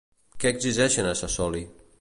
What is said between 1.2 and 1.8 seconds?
Sassoli?